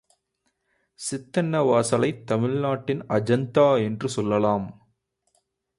[0.99, 4.93] சித்தன்ன வாசலைத் தமிழ் நாட்டின் அஜந்தா என்று சொல்லலாம்.